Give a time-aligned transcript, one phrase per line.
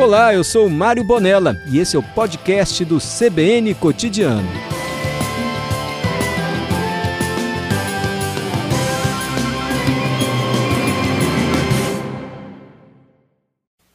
[0.00, 4.48] Olá, eu sou Mário Bonella e esse é o podcast do CBN Cotidiano.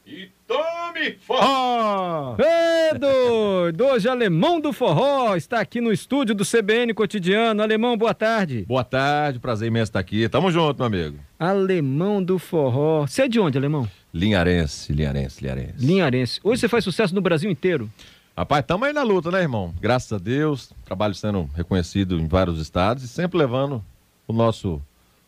[0.06, 2.38] E tome forró!
[2.38, 3.86] Ê, doido!
[3.88, 7.64] Hoje Alemão do Forró está aqui no estúdio do CBN Cotidiano.
[7.64, 8.64] Alemão, boa tarde.
[8.68, 10.30] Boa tarde, prazer imenso estar aqui.
[10.30, 11.18] Tamo junto, meu amigo.
[11.40, 13.08] Alemão do Forró.
[13.08, 13.90] Você é de onde, Alemão?
[14.16, 15.86] Linharense, Linharense, Linharense.
[15.86, 16.40] Linharense.
[16.42, 17.92] Hoje você faz sucesso no Brasil inteiro.
[18.36, 19.74] Rapaz, tamo aí na luta, né, irmão?
[19.82, 23.84] Graças a Deus, trabalho sendo reconhecido em vários estados e sempre levando
[24.26, 24.82] o nosso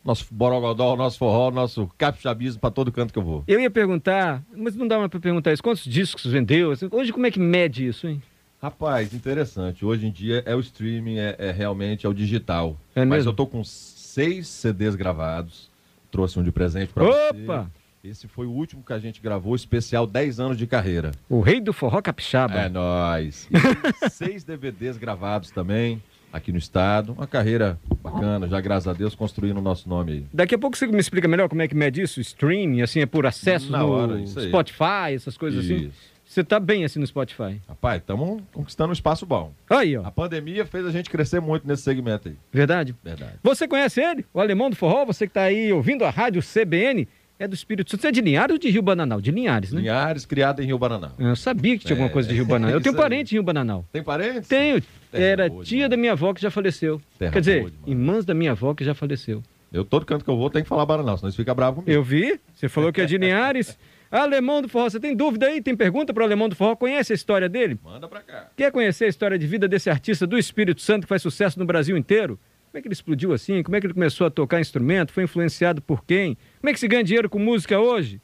[0.05, 3.43] nosso borogodó, o nosso forró, o nosso capixabismo pra todo canto que eu vou.
[3.45, 5.61] Eu ia perguntar, mas não dá pra perguntar isso.
[5.61, 6.73] Quantos discos vendeu?
[6.91, 8.23] Hoje como é que mede isso, hein?
[8.61, 9.83] Rapaz, interessante.
[9.83, 12.77] Hoje em dia é o streaming, é, é realmente é o digital.
[12.95, 13.31] É Mas mesmo?
[13.31, 15.69] eu tô com seis CDs gravados.
[16.09, 17.43] Trouxe um de presente pra você.
[17.43, 17.69] Opa!
[18.03, 21.11] Esse foi o último que a gente gravou, especial 10 anos de carreira.
[21.29, 22.53] O rei do forró capixaba.
[22.55, 23.49] É nóis.
[23.51, 27.13] E seis DVDs gravados também aqui no estado.
[27.13, 30.25] Uma carreira bacana, já graças a Deus, construindo o nosso nome aí.
[30.31, 32.21] Daqui a pouco você me explica melhor como é que mede isso?
[32.21, 34.25] Streaming, assim, é por acesso Na no hora.
[34.27, 35.87] Spotify, essas coisas assim?
[35.87, 36.17] Isso.
[36.23, 37.61] Você tá bem assim no Spotify.
[37.67, 39.53] Rapaz, estamos conquistando um espaço bom.
[39.69, 40.05] Aí, ó.
[40.05, 42.35] A pandemia fez a gente crescer muito nesse segmento aí.
[42.51, 42.93] Verdade?
[43.01, 43.33] Verdade.
[43.41, 44.25] Você conhece ele?
[44.33, 45.05] O Alemão do Forró?
[45.05, 47.07] Você que tá aí ouvindo a rádio CBN?
[47.39, 48.01] É do Espírito Santo.
[48.01, 49.21] Você é de Linhares ou de Rio Bananal?
[49.21, 49.81] De Linhares, né?
[49.81, 51.11] Linhares, criado em Rio Bananal.
[51.19, 52.73] Eu sabia que tinha alguma É, coisa de Rio Bananal.
[52.75, 53.85] Eu tenho parente em Rio Bananal.
[53.91, 54.47] Tem parentes?
[54.47, 54.81] Tenho.
[55.11, 56.99] Terra Era boa tia da minha avó que já faleceu.
[57.19, 59.43] Terra Quer dizer, boa irmãs da minha avó que já faleceu.
[59.71, 61.91] Eu, todo canto que eu vou, tem que falar Bananal, senão eles ficam bravos comigo.
[61.91, 63.77] Eu vi, você falou que é de Linhares.
[64.09, 65.61] Alemão do Forró, você tem dúvida aí?
[65.61, 66.75] Tem pergunta para o Alemão do Forró?
[66.77, 67.77] Conhece a história dele?
[67.83, 68.47] Manda pra cá.
[68.55, 71.65] Quer conhecer a história de vida desse artista do Espírito Santo que faz sucesso no
[71.65, 72.39] Brasil inteiro?
[72.77, 73.63] Como é que ele explodiu assim?
[73.63, 75.11] Como é que ele começou a tocar instrumento?
[75.11, 76.37] Foi influenciado por quem?
[76.61, 78.21] Como é que se ganha dinheiro com música hoje?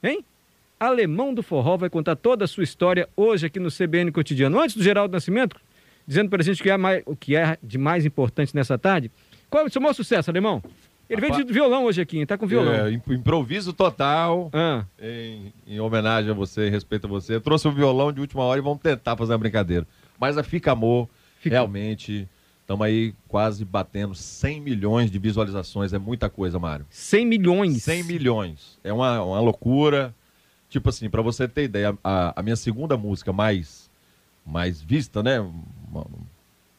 [0.00, 0.24] Hein?
[0.78, 4.60] Alemão do Forró vai contar toda a sua história hoje aqui no CBN Cotidiano.
[4.60, 5.56] Antes do Geraldo Nascimento,
[6.06, 9.10] dizendo pra gente o que é, mais- o que é de mais importante nessa tarde.
[9.50, 10.62] Qual é o seu maior sucesso, Alemão?
[11.10, 12.26] Ele veio Rapaz- de violão hoje aqui, hein?
[12.26, 12.72] tá com violão.
[12.74, 14.50] É, imp- improviso total.
[14.52, 17.34] Ah, em, em homenagem a você, em respeito a você.
[17.34, 19.84] Eu trouxe o violão de última hora e vamos tentar fazer uma brincadeira.
[20.20, 21.08] Mas a Fica Amor,
[21.40, 22.28] Fica- realmente,
[22.66, 25.92] estamos aí quase batendo 100 milhões de visualizações.
[25.92, 26.84] É muita coisa, Mário.
[26.90, 27.84] 100 milhões.
[27.84, 28.78] 100 milhões.
[28.82, 30.12] É uma, uma loucura.
[30.68, 33.88] Tipo assim, para você ter ideia, a, a minha segunda música mais,
[34.44, 35.48] mais vista, né?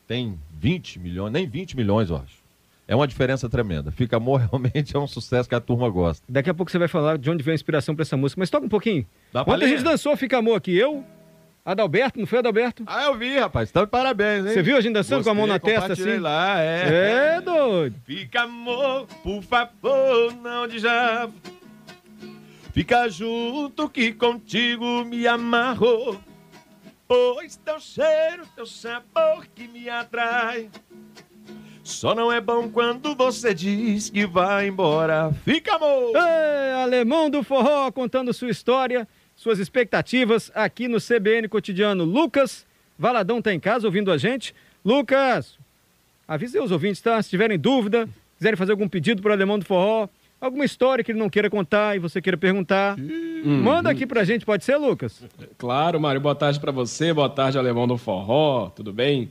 [0.06, 2.38] Tem 20 milhões, nem 20 milhões, eu acho.
[2.86, 3.90] É uma diferença tremenda.
[3.90, 6.22] Fica Amor realmente é um sucesso que a turma gosta.
[6.28, 8.42] Daqui a pouco você vai falar de onde veio a inspiração pra essa música.
[8.42, 9.06] Mas toca um pouquinho.
[9.32, 10.76] Dá Ontem a gente dançou Fica Amor aqui.
[10.76, 11.06] Eu,
[11.68, 12.84] Adalberto, não foi Adalberto?
[12.88, 13.70] Ah, eu vi, rapaz.
[13.70, 14.54] Então, parabéns, hein?
[14.54, 16.18] Você viu a gente dançando com a mão na testa assim?
[16.18, 17.36] lá, é.
[17.36, 17.94] É, doido.
[18.06, 21.30] Fica amor, por favor, não de já.
[22.72, 26.18] Fica junto que contigo me amarrou.
[27.06, 30.70] Pois teu cheiro, teu sabor que me atrai.
[31.84, 35.34] Só não é bom quando você diz que vai embora.
[35.44, 36.14] Fica amor!
[36.16, 39.06] Ei, alemão do forró contando sua história,
[39.38, 42.04] suas expectativas aqui no CBN Cotidiano.
[42.04, 42.66] Lucas
[43.00, 44.54] Valadão tá em casa ouvindo a gente.
[44.84, 45.58] Lucas,
[46.28, 47.22] avise os ouvintes, tá?
[47.22, 50.10] Se tiverem dúvida, quiserem fazer algum pedido para o alemão do forró,
[50.42, 52.98] alguma história que ele não queira contar e você queira perguntar,
[53.46, 55.24] manda aqui pra gente, pode ser, Lucas?
[55.58, 56.20] Claro, Mário.
[56.20, 57.14] Boa tarde pra você.
[57.14, 58.72] Boa tarde, Alemão do Forró.
[58.76, 59.30] Tudo bem?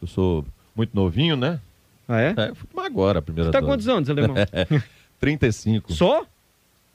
[0.00, 0.44] Eu sou
[0.74, 1.60] muito novinho, né?
[2.08, 2.34] Ah, é?
[2.36, 3.70] É, fui tomar agora a primeira Você tá dose.
[3.72, 4.36] quantos anos, alemão?
[5.18, 5.92] 35.
[5.92, 6.24] Só?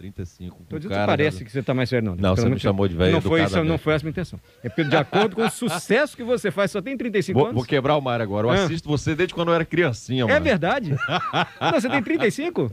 [0.02, 0.64] 35.
[0.68, 2.16] Tô O dizendo cara que parece já- que você tá mais velho, não.
[2.16, 4.40] Não, você me chamou de velho Não foi, isso, não foi essa a minha intenção.
[4.64, 7.56] É porque, de acordo com o sucesso que você faz, só tem 35 Vou, anos.
[7.56, 8.48] vou quebrar o mar agora.
[8.48, 8.64] Eu Ah.
[8.66, 10.44] assisto você desde quando eu era criancinha, É mano.
[10.44, 10.96] verdade?
[11.62, 12.70] não, você tem 35?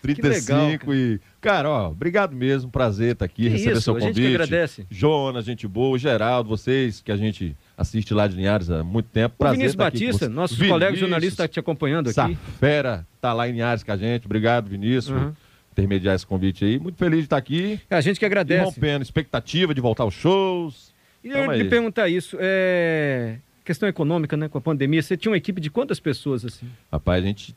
[0.00, 1.20] 35 legal, e.
[1.40, 2.70] Cara, ó, obrigado mesmo.
[2.70, 4.34] Prazer estar aqui, Que receber isso, seu a gente convite.
[4.34, 4.86] agradece.
[4.90, 9.34] Jonas, gente boa, Geraldo, vocês que a gente assiste lá de Linhares há muito tempo.
[9.34, 12.38] O Prazer Vinícius estar aqui com Batista, nosso Vinícius, colega jornalista te acompanhando aqui.
[12.60, 14.24] fera tá lá em Linhares com a gente.
[14.26, 15.32] Obrigado, Vinícius, Uhum.
[15.72, 16.78] Intermediar esse convite aí.
[16.78, 17.80] Muito feliz de estar aqui.
[17.90, 18.64] É a gente que E agradece.
[18.64, 20.92] rompendo expectativa de voltar aos shows.
[21.24, 21.68] E Tamo eu lhe aí.
[21.68, 23.36] perguntar isso, é...
[23.64, 26.66] questão econômica, né, com a pandemia, você tinha uma equipe de quantas pessoas, assim?
[26.90, 27.54] Rapaz, a gente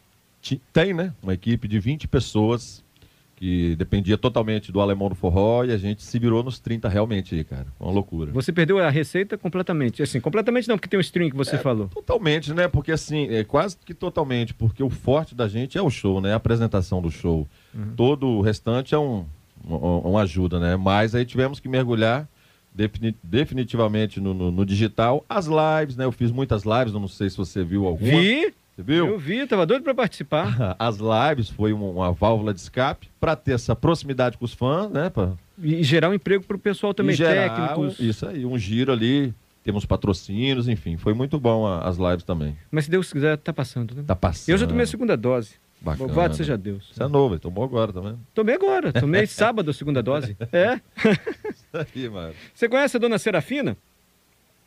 [0.71, 1.12] tem, né?
[1.23, 2.83] Uma equipe de 20 pessoas
[3.45, 7.36] que dependia totalmente do alemão do forró e a gente se virou nos 30 realmente
[7.36, 7.68] aí, cara.
[7.80, 8.31] Uma loucura.
[8.31, 10.01] Você perdeu a receita completamente.
[10.01, 11.38] Assim, completamente não, porque tem um stream que É.
[11.38, 11.88] você falou.
[11.89, 12.68] Totalmente, né?
[12.68, 16.33] Porque assim, é quase que totalmente, porque o forte da gente é o show, né?
[16.33, 17.47] A apresentação do show.
[17.95, 19.25] Todo o restante é um,
[19.63, 20.75] um- uma ajuda, né?
[20.75, 22.27] Mas aí tivemos que mergulhar
[22.74, 25.24] defini- definitivamente no, no- no digital.
[25.30, 26.06] As lives, né?
[26.06, 28.19] Eu fiz muitas lives, não sei se você viu alguma.
[28.19, 29.07] Vi, Você viu?
[29.07, 30.75] eu vi, tava doido pra participar.
[30.80, 34.89] As lives foi uma, uma válvula de escape para ter essa proximidade com os fãs,
[34.92, 35.10] né?
[35.10, 35.31] Pra,
[35.62, 38.00] E gerar um emprego pro pessoal também, gerar técnicos.
[38.00, 39.33] isso aí, um giro ali.
[39.63, 40.95] Temos patrocínios, enfim.
[40.95, 42.56] Foi muito bom a- as lives também.
[42.69, 44.04] Mas se Deus quiser, tá passando, né?
[44.06, 44.50] Tá passando.
[44.54, 45.56] Eu já tomei a segunda dose.
[45.81, 46.06] Bacana.
[46.06, 46.92] Louvado seja Deus.
[46.94, 48.16] Você é novo, tomou agora também.
[48.33, 50.38] Tomei agora, tomei sábado a segunda dose.
[50.51, 50.80] É.
[51.74, 52.33] Aí, mano.
[52.54, 53.75] Você conhece a dona Serafina?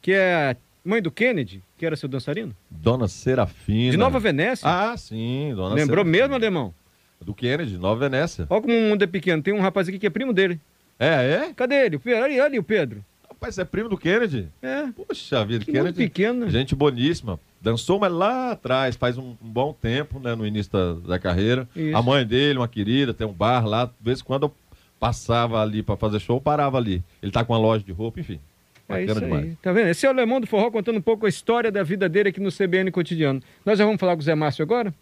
[0.02, 0.56] Que é a
[0.88, 2.54] mãe do Kennedy, que era seu dançarino?
[2.70, 3.90] Dona Serafina.
[3.90, 4.68] De Nova Venécia.
[4.68, 6.04] Ah, sim, Dona Lembrou Serafina.
[6.04, 6.74] mesmo, alemão?
[7.20, 8.46] Do Kennedy, Nova Venécia.
[8.48, 9.42] Olha como o mundo é pequeno.
[9.42, 10.60] Tem um rapaz aqui que é primo dele.
[10.98, 11.52] É, é?
[11.54, 11.96] Cadê ele?
[11.96, 12.24] O Pedro?
[12.24, 13.04] Ali, ali o Pedro.
[13.28, 14.48] Rapaz, você é primo do Kennedy?
[14.62, 14.86] É.
[14.88, 15.96] Poxa vida, Que Kennedy.
[15.96, 16.44] pequeno.
[16.46, 16.50] né?
[16.50, 17.38] Gente boníssima.
[17.60, 20.34] Dançou, mas lá atrás, faz um, um bom tempo, né?
[20.34, 21.68] No início da, da carreira.
[21.74, 21.96] Isso.
[21.96, 23.86] A mãe dele, uma querida, tem um bar lá.
[23.86, 24.54] De vez em quando eu
[24.98, 27.02] passava ali pra fazer show, eu parava ali.
[27.22, 28.40] Ele tá com uma loja de roupa, enfim.
[28.88, 29.44] É Bacana isso demais.
[29.44, 29.56] aí.
[29.60, 29.88] Tá vendo?
[29.88, 32.40] Esse é o Lemão do Forró contando um pouco a história da vida dele aqui
[32.40, 33.42] no CBN Cotidiano.
[33.64, 34.94] Nós já vamos falar com o Zé Márcio agora?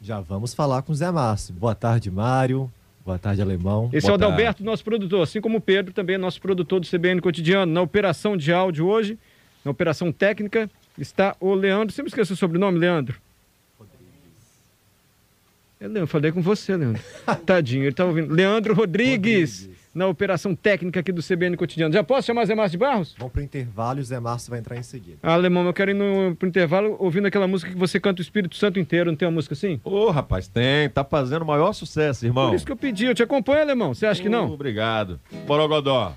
[0.00, 1.52] Já vamos falar com o Zé Márcio.
[1.54, 2.70] Boa tarde, Mário.
[3.04, 3.90] Boa tarde, Alemão.
[3.92, 4.32] Esse Boa é o tarde.
[4.34, 7.72] Adalberto, nosso produtor, assim como o Pedro, também é nosso produtor do CBN Cotidiano.
[7.72, 9.18] Na operação de áudio hoje,
[9.64, 11.92] na operação técnica, está o Leandro.
[11.92, 13.16] Sempre esqueci o sobrenome, Leandro?
[15.80, 17.02] É, Leandro, falei com você, Leandro.
[17.44, 18.32] Tadinho, ele tá ouvindo.
[18.32, 19.81] Leandro Rodrigues, Rodrigues.
[19.94, 21.92] Na operação técnica aqui do CBN Cotidiano.
[21.92, 23.14] Já posso chamar Zé Márcio de Barros?
[23.18, 25.18] Vamos pro intervalo e o Zé Márcio vai entrar em seguida.
[25.22, 28.22] Ah, Alemão, eu quero ir no, pro intervalo ouvindo aquela música que você canta o
[28.22, 29.10] Espírito Santo inteiro.
[29.10, 29.80] Não tem uma música assim?
[29.84, 30.88] Ô, rapaz, tem.
[30.88, 32.50] Tá fazendo o maior sucesso, irmão.
[32.50, 33.06] Por isso que eu pedi.
[33.06, 33.94] Eu te acompanho, Alemão.
[33.94, 34.50] Você acha que não?
[34.50, 35.20] Obrigado.
[35.46, 36.14] Borogodó.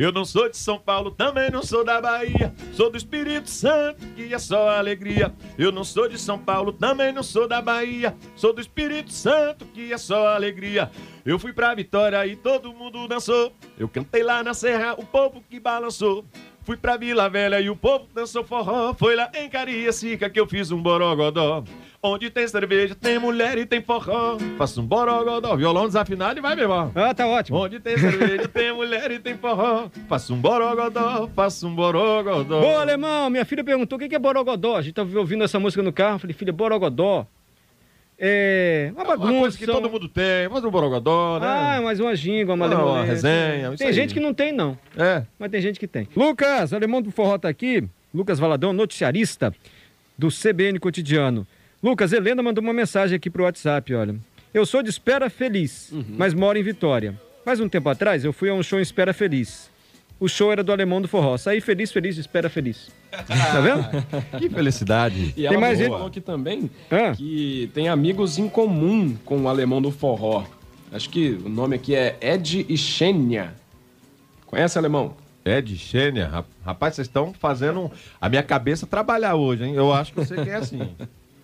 [0.00, 2.54] Eu não sou de São Paulo, também não sou da Bahia.
[2.72, 5.30] Sou do Espírito Santo, que é só alegria.
[5.58, 8.16] Eu não sou de São Paulo, também não sou da Bahia.
[8.34, 10.90] Sou do Espírito Santo, que é só alegria.
[11.22, 13.52] Eu fui pra Vitória e todo mundo dançou.
[13.78, 16.24] Eu cantei lá na Serra, o povo que balançou.
[16.62, 18.94] Fui pra Vila Velha e o povo dançou forró.
[18.94, 21.64] Foi lá em Cariacica que eu fiz um borogodó.
[22.02, 24.38] Onde tem cerveja, tem mulher e tem forró.
[24.56, 26.90] Faço um borogodó, violão desafinado e vai, meu irmão.
[26.94, 27.58] Ah, tá ótimo.
[27.58, 29.88] Onde tem cerveja, tem mulher e tem forró.
[30.08, 32.60] Faço um borogodó, faço um borogodó.
[32.60, 33.28] Boa, alemão!
[33.28, 34.76] Minha filha perguntou o que que é Borogodó.
[34.76, 36.18] A gente tava ouvindo essa música no carro.
[36.18, 37.26] Falei, filha, Borogodó.
[38.22, 39.38] É uma Uma bagunça.
[39.40, 41.46] coisa que todo mundo tem, faz um borogodó, né?
[41.46, 43.92] Ah, mais uma ginga, uma Ah, uma resenha, isso Tem aí.
[43.94, 44.76] gente que não tem, não.
[44.94, 45.22] É.
[45.38, 46.06] Mas tem gente que tem.
[46.14, 47.82] Lucas, alemão do forró tá aqui.
[48.14, 49.54] Lucas Valadão, noticiarista
[50.18, 51.46] do CBN Cotidiano.
[51.82, 54.14] Lucas, Helena mandou uma mensagem aqui pro WhatsApp, olha.
[54.52, 57.14] Eu sou de Espera Feliz, mas moro em Vitória.
[57.42, 59.69] Faz um tempo atrás, eu fui a um show em Espera Feliz.
[60.20, 61.36] O show era do Alemão do Forró.
[61.38, 62.90] Saí feliz, feliz, Espera Feliz.
[63.10, 63.84] Tá vendo?
[64.38, 65.32] Que felicidade.
[65.36, 66.06] E ela mais falou gente?
[66.08, 67.12] aqui também Ah.
[67.16, 70.44] que tem amigos em comum com o alemão do forró.
[70.92, 73.54] Acho que o nome aqui é Ed e Xênia.
[74.46, 75.14] Conhece alemão?
[75.44, 76.28] É Xênia.
[76.28, 79.74] Rap- Rapaz, vocês estão fazendo a minha cabeça trabalhar hoje, hein?
[79.74, 80.80] Eu acho que você quer assim.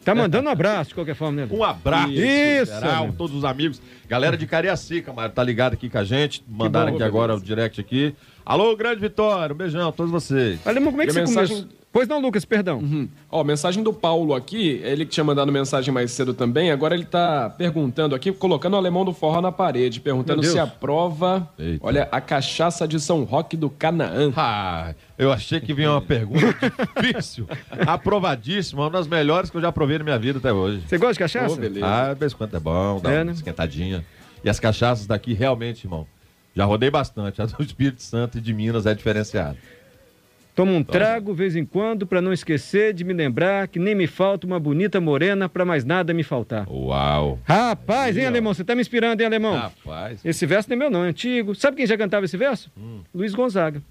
[0.05, 1.49] Tá mandando um abraço, de qualquer forma, né?
[1.51, 3.83] Um abraço Isso, geral, todos os amigos.
[4.09, 6.45] Galera de Cariacica, tá ligado aqui com a gente.
[6.49, 8.15] Mandaram bom, aqui agora o direct aqui.
[8.47, 10.65] Alô, Grande Vitória, um beijão a todos vocês.
[10.65, 11.77] Alemão, como é que E você mensagem- começou?
[11.93, 12.79] Pois não, Lucas, perdão.
[12.79, 13.09] Uhum.
[13.31, 17.07] Ó, mensagem do Paulo aqui, ele que tinha mandado mensagem mais cedo também, agora ele
[17.07, 21.85] tá perguntando aqui, colocando o alemão do forró na parede, perguntando se aprova, Eita.
[21.85, 24.31] olha, a cachaça de São Roque do Canaã.
[24.37, 26.55] Ah, eu achei que vinha uma pergunta
[27.01, 27.49] difícil,
[27.87, 30.83] aprovadíssima, uma das melhores que eu já provei na minha vida até hoje.
[30.87, 31.55] Você gosta de cachaça?
[31.55, 31.87] Ô, beleza.
[31.87, 33.33] Ah, de vez em quando é bom, dá É, uma né?
[33.33, 34.05] esquentadinha.
[34.45, 36.07] E as cachaças daqui, realmente, irmão,
[36.57, 37.43] já rodei bastante.
[37.43, 39.57] A do Espírito Santo e de Minas é diferenciada.
[40.55, 44.07] Toma um trago, vez em quando, pra não esquecer de me lembrar que nem me
[44.07, 46.67] falta uma bonita morena pra mais nada me faltar.
[46.67, 47.39] Uau.
[47.45, 48.55] Rapaz, hein, alemão?
[48.55, 49.55] Você tá me inspirando, hein, alemão?
[49.55, 50.25] Rapaz.
[50.25, 51.55] Esse verso não é meu, não, é antigo.
[51.55, 52.73] Sabe quem já cantava esse verso?
[52.75, 53.01] Hum.
[53.15, 53.83] Luiz Gonzaga.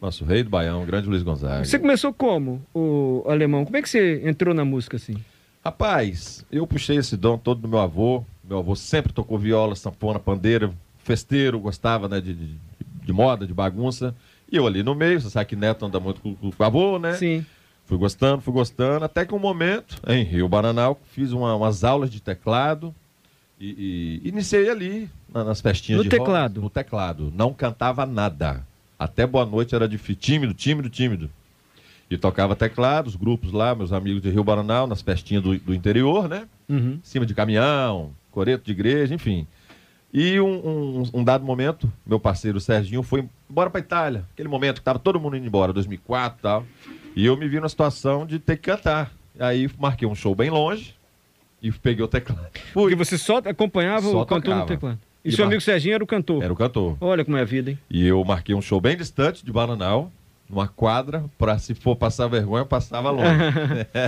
[0.00, 1.64] Nosso rei do Baião, grande Luiz Gonzaga.
[1.64, 3.64] Você começou como, o alemão?
[3.64, 5.16] Como é que você entrou na música assim?
[5.64, 8.24] Rapaz, eu puxei esse dom todo do meu avô.
[8.44, 10.72] Meu avô sempre tocou viola, sanfona, pandeira,
[11.04, 12.56] festeiro, gostava né, de, de,
[13.04, 14.14] de moda, de bagunça.
[14.50, 16.98] E eu ali no meio, você sabe que neto anda muito com, com o avô,
[16.98, 17.14] né?
[17.14, 17.44] Sim.
[17.84, 22.10] Fui gostando, fui gostando, até que um momento, em Rio Bananal, fiz uma- umas aulas
[22.10, 22.94] de teclado
[23.60, 26.60] e, e iniciei ali, na- nas festinhas No de rock, teclado?
[26.60, 27.32] no teclado.
[27.34, 28.64] Não cantava nada.
[28.98, 31.28] Até boa noite era de fi- tímido, tímido, tímido.
[32.10, 35.74] E tocava teclado, os grupos lá, meus amigos de Rio Bananal, nas festinhas do, do
[35.74, 36.46] interior, né?
[36.68, 36.92] Uhum.
[36.94, 39.46] Em cima de caminhão, coreto de igreja, enfim.
[40.12, 44.24] E um, um- um dado momento, meu parceiro Serginho foi embora para Itália.
[44.34, 46.66] Aquele momento que estava todo mundo indo embora, 2004 e tal.
[47.16, 49.10] E eu me vi na situação de ter que cantar.
[49.38, 50.94] Aí marquei um show bem longe
[51.62, 52.46] e peguei o teclado.
[52.74, 52.94] Porque Fui.
[52.94, 54.98] você só acompanhava Só o cantor no teclado.
[55.24, 56.42] E, E seu ba- amigo Serginho era o cantor.
[56.42, 56.96] Era o cantor.
[57.00, 57.78] Olha como é a vida, hein?
[57.88, 60.10] E eu marquei um show bem distante de Bananal,
[60.50, 63.28] numa quadra, para se for passar vergonha, eu passava longe.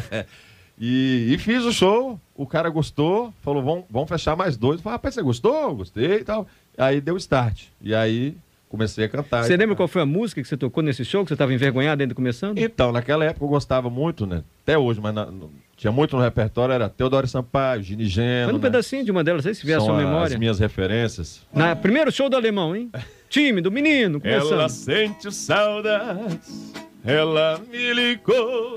[0.78, 4.78] e, e fiz o show, o cara gostou, falou, vamos, vamos fechar mais dois.
[4.78, 5.74] Eu falei, rapaz, você gostou?
[5.76, 6.46] Gostei e tal.
[6.76, 7.64] Aí deu start.
[7.80, 8.36] E aí
[8.68, 9.44] comecei a cantar.
[9.44, 12.02] Você lembra qual foi a música que você tocou nesse show, que você estava envergonhado
[12.02, 12.58] ainda começando?
[12.58, 14.42] Então, naquela época eu gostava muito, né?
[14.64, 18.46] Até hoje, mas na- no- tinha muito no repertório, era Teodoro Sampaio, Gini Geno.
[18.46, 18.62] Manda um né?
[18.62, 20.38] pedacinho de uma delas aí, se vier a São sua as memória.
[20.38, 21.42] minhas referências.
[21.52, 22.90] Na primeiro show do alemão, hein?
[23.30, 24.52] Tímido, menino, começando.
[24.52, 26.72] Ela sente saudades,
[27.04, 28.76] ela me ligou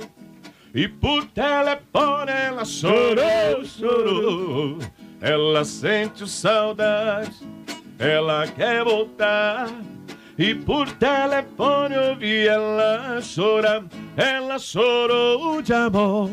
[0.77, 4.77] e por telefone ela chorou, chorou.
[5.19, 7.43] Ela sente saudades,
[7.97, 9.71] ela quer voltar
[10.37, 13.85] e por telefone eu ouvi ela chorar.
[14.15, 16.29] Ela chorou de amor,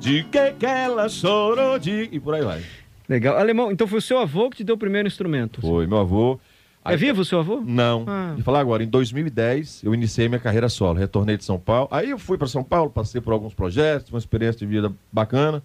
[0.00, 2.64] de que que ela chorou de e por aí vai.
[3.08, 3.38] Legal.
[3.38, 5.60] Alemão, então foi o seu avô que te deu o primeiro instrumento.
[5.60, 6.40] Foi meu avô.
[6.84, 7.60] É vivo o seu avô?
[7.64, 8.04] Não.
[8.08, 8.34] Ah.
[8.36, 11.88] De falar agora, em 2010 eu iniciei minha carreira solo, retornei de São Paulo.
[11.90, 15.62] Aí eu fui para São Paulo, passei por alguns projetos, uma experiência de vida bacana.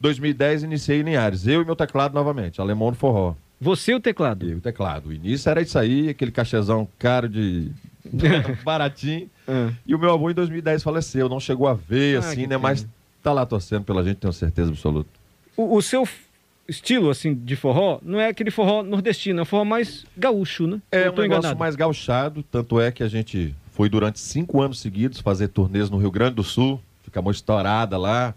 [0.00, 3.34] 2010 iniciei em Linhares, eu e meu teclado novamente, alemão do forró.
[3.60, 4.48] Você e o teclado.
[4.48, 5.08] E o teclado.
[5.08, 7.70] O início era isso aí, aquele cachezão caro de
[8.64, 9.28] baratinho.
[9.48, 9.70] Ah.
[9.86, 12.82] E o meu avô em 2010 faleceu, não chegou a ver Ah, assim, né, mas
[12.82, 12.92] pena.
[13.22, 15.08] tá lá torcendo pela gente, tenho certeza absoluta.
[15.56, 16.06] O, o seu
[16.68, 20.80] estilo, assim, de forró, não é aquele forró nordestino, é um forró mais gaúcho, né?
[20.90, 21.58] É um negócio enganado.
[21.58, 25.98] mais gauchado, tanto é que a gente foi durante cinco anos seguidos fazer turnês no
[25.98, 28.34] Rio Grande do Sul, ficamos estourada lá.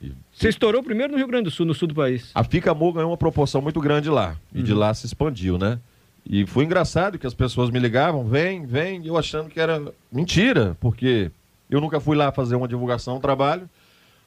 [0.00, 2.30] E Você estourou primeiro no Rio Grande do Sul, no sul do país.
[2.34, 4.64] a Ficamô ganhou uma proporção muito grande lá, e Uhum.
[4.64, 5.78] de lá se expandiu, né?
[6.24, 10.76] E foi engraçado que as pessoas me ligavam, vem, vem, eu achando que era mentira,
[10.80, 11.30] porque
[11.68, 13.68] eu nunca fui lá fazer uma divulgação, um trabalho,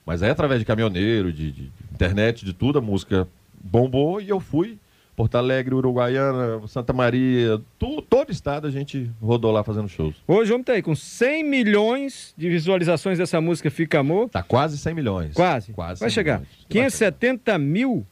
[0.05, 3.25] mas aí através de caminhoneiro, de, de internet, de tudo, a música
[3.69, 4.77] bombou e eu fui.
[5.15, 10.13] Porto Alegre, Uruguaiana, Santa Maria, tu- todo estado a gente rodou lá fazendo shows.
[10.27, 14.27] Hoje o homem tá aí com 100 milhões de visualizações dessa música Fica Amor.
[14.29, 15.33] Tá quase 100 milhões.
[15.33, 15.71] Quase.
[15.71, 16.39] Quase Vai 100 chegar.
[16.41, 16.65] milhões.
[16.67, 18.05] 570 mil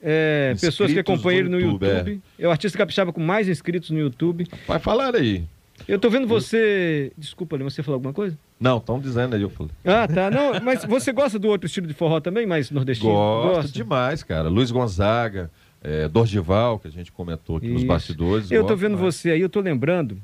[0.00, 2.22] é, pessoas que acompanham ele no YouTube, YouTube.
[2.38, 2.46] É.
[2.46, 4.46] o artista capixaba com mais inscritos no YouTube.
[4.66, 5.44] Vai falar aí.
[5.88, 7.10] Eu tô vendo você.
[7.18, 8.38] Desculpa, você falou alguma coisa?
[8.62, 9.72] Não, estão dizendo aí, eu falei.
[9.84, 10.30] Ah, tá.
[10.30, 13.10] Não, mas você gosta do outro estilo de forró também, mais nordestino?
[13.12, 13.72] Gosto Gosta?
[13.72, 14.48] demais, cara.
[14.48, 15.50] Luiz Gonzaga,
[15.82, 17.86] é, Dorgival, que a gente comentou aqui nos Isso.
[17.88, 18.50] bastidores.
[18.50, 20.16] Eu tô vendo você aí, eu tô lembrando.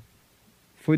[0.76, 0.96] Foi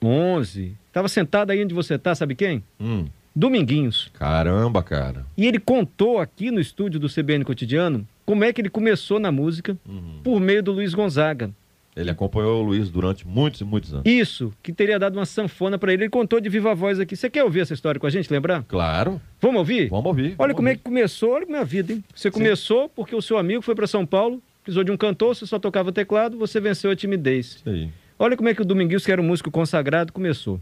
[0.00, 0.74] 2011.
[0.92, 2.62] Tava sentado aí onde você tá, sabe quem?
[2.80, 4.10] Hum, Dominguinhos.
[4.14, 5.24] caramba, cara.
[5.36, 9.30] E ele contou aqui no estúdio do CBN Cotidiano como é que ele começou na
[9.30, 10.20] música Uhum.
[10.24, 11.50] por meio do Luiz Gonzaga.
[11.96, 14.04] Ele acompanhou o Luiz durante muitos e muitos anos.
[14.04, 16.02] Isso, que teria dado uma sanfona pra ele.
[16.04, 17.16] Ele contou de viva voz aqui.
[17.16, 18.64] Você quer ouvir essa história com a gente, lembrar?
[18.64, 19.88] Claro, Vamos ouvir?
[19.88, 20.34] vamos ouvir.
[20.38, 20.78] Olha vamos como é ouvir.
[20.78, 22.04] que começou, olha como é a vida, hein?
[22.14, 25.46] Você começou porque o seu amigo foi para São Paulo, precisou de um cantor, você
[25.46, 27.56] só tocava teclado, você venceu a timidez.
[27.56, 27.88] Isso aí.
[28.18, 30.60] Olha como é que o Dominguinhos, que era um músico consagrado, começou.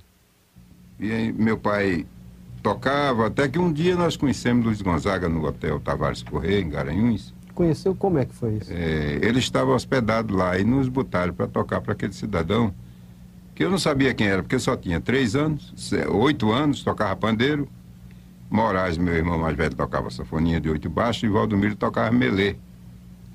[1.01, 2.07] E aí meu pai
[2.63, 7.35] tocava, até que um dia nós conhecemos Luiz Gonzaga no Hotel Tavares Correia, em Garanhuns.
[7.55, 8.73] Conheceu como é que foi isso?
[8.73, 12.75] É, ele estava hospedado lá e nos botaram para tocar para aquele cidadão,
[13.55, 15.73] que eu não sabia quem era, porque só tinha três anos,
[16.11, 17.69] oito anos, tocava pandeiro.
[18.51, 22.57] Moraes, meu irmão mais velho, tocava sanfoninha de oito baixos e Valdomiro tocava melê.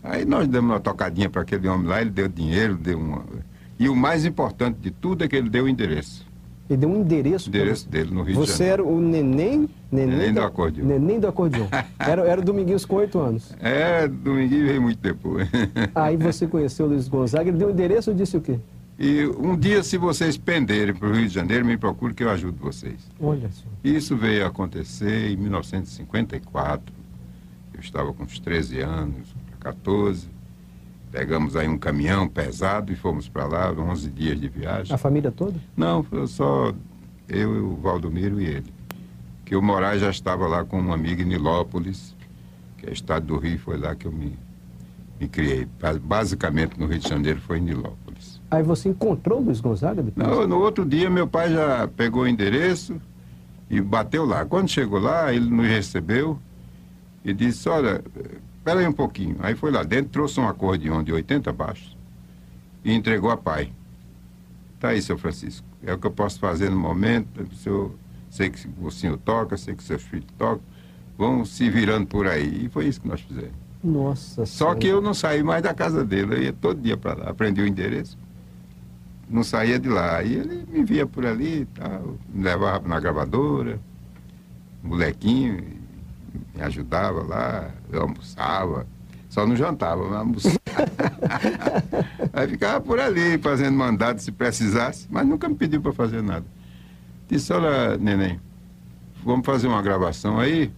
[0.04, 3.24] Aí nós demos uma tocadinha para aquele homem lá, ele deu dinheiro, deu uma...
[3.78, 6.29] E o mais importante de tudo é que ele deu o endereço.
[6.70, 7.50] Ele deu um endereço.
[7.50, 8.84] O pra endereço dele no Rio de Você Janeiro.
[8.84, 9.68] era o neném...
[9.92, 10.86] Neném do da- acordeon.
[10.86, 11.66] Neném do acordeon.
[11.98, 13.56] Era, era o Dominguinhos com oito anos.
[13.60, 15.50] É, Dominguinho veio muito depois.
[15.96, 18.60] Aí você conheceu o Luiz Gonzaga, ele deu o endereço e disse o quê?
[19.00, 22.30] E um dia, se vocês penderem para o Rio de Janeiro, me procure que eu
[22.30, 23.00] ajudo vocês.
[23.20, 23.64] Olha só.
[23.84, 26.94] Isso veio a acontecer em 1954.
[27.74, 30.28] Eu estava com uns 13 anos, 14.
[31.12, 34.94] Pegamos aí um caminhão pesado e fomos para lá, 11 dias de viagem.
[34.94, 35.56] A família toda?
[35.76, 36.72] Não, foi só
[37.28, 38.74] eu, o Valdomiro e ele.
[39.44, 42.16] Que o Moraes já estava lá com uma amiga em Nilópolis,
[42.78, 44.38] que é estado do Rio, foi lá que eu me,
[45.20, 45.68] me criei.
[45.82, 48.40] Ba- Basicamente no Rio de Janeiro foi em Nilópolis.
[48.52, 50.28] Aí você encontrou o Luiz Gonzaga depois?
[50.28, 53.02] Não, no outro dia meu pai já pegou o endereço
[53.68, 54.46] e bateu lá.
[54.46, 56.38] Quando chegou lá, ele nos recebeu
[57.26, 58.04] e disse, olha,
[58.60, 59.38] espera aí um pouquinho.
[59.40, 61.98] Aí foi lá dentro, trouxe um acordeão de 80 baixos
[62.84, 63.72] e entregou a pai.
[64.80, 65.68] Tá aí, seu Francisco.
[65.84, 67.46] É o que eu posso fazer no momento.
[67.56, 67.92] Senhor,
[68.30, 70.62] sei que o senhor toca, sei que seus filhos tocam.
[71.18, 72.66] Vão se virando por aí.
[72.66, 73.70] E foi isso que nós fizemos.
[73.84, 77.18] Nossa Só que eu não saí mais da casa dele, eu ia todo dia para
[77.18, 78.18] lá, aprendi o endereço,
[79.30, 80.18] não saía de lá.
[80.18, 83.80] Aí ele me via por ali e tal, me levava na gravadora,
[84.84, 85.79] molequinho,
[86.56, 88.86] me ajudava lá, eu almoçava,
[89.30, 90.60] só não jantava, mas almoçava.
[92.34, 96.46] Aí ficava por ali, fazendo mandado se precisasse, mas nunca me pediu para fazer nada.
[97.28, 98.40] Disse, olha, neném,
[99.24, 100.72] vamos fazer uma gravação aí,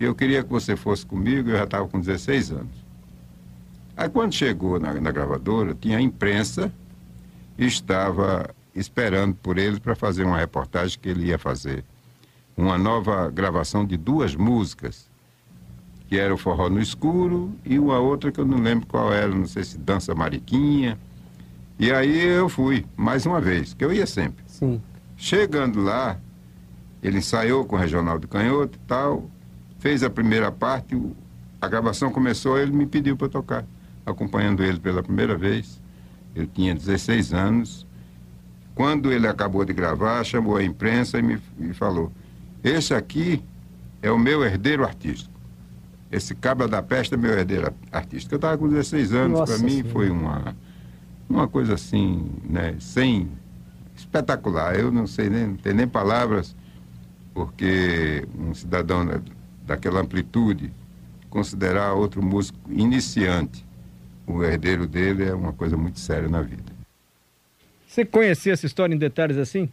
[0.00, 2.86] eu queria que você fosse comigo, eu já estava com 16 anos.
[3.96, 6.72] Aí quando chegou na, na gravadora, tinha a imprensa
[7.58, 11.82] e estava esperando por ele para fazer uma reportagem que ele ia fazer.
[12.56, 15.10] Uma nova gravação de duas músicas,
[16.08, 19.28] que era o Forró no Escuro e uma outra que eu não lembro qual era,
[19.28, 20.98] não sei se Dança Mariquinha.
[21.78, 24.42] E aí eu fui, mais uma vez, que eu ia sempre.
[24.46, 24.80] Sim.
[25.16, 26.18] Chegando lá,
[27.02, 29.30] ele ensaiou com o Regional do Canhoto e tal,
[29.78, 30.98] fez a primeira parte,
[31.60, 33.64] a gravação começou, ele me pediu para tocar,
[34.04, 35.80] acompanhando ele pela primeira vez.
[36.34, 37.86] Eu tinha 16 anos.
[38.74, 42.12] Quando ele acabou de gravar, chamou a imprensa e me, me falou:
[42.66, 43.40] Esse aqui
[44.02, 45.32] é o meu herdeiro artístico.
[46.10, 48.34] Esse cabra da peste é meu herdeiro artístico.
[48.34, 49.88] Eu estava com 16 anos, para mim Senhora.
[49.90, 50.56] foi uma,
[51.28, 53.28] uma coisa assim, né, sem
[53.94, 54.74] espetacular.
[54.76, 56.56] Eu não sei nem, não tenho nem palavras,
[57.32, 59.20] porque um cidadão da-
[59.64, 60.72] daquela amplitude
[61.30, 63.64] considerar outro músico iniciante
[64.26, 66.72] o herdeiro dele é uma coisa muito séria na vida.
[67.86, 69.68] Você conhecia essa história em detalhes assim?